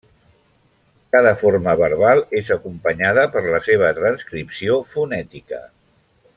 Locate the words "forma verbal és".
1.41-2.49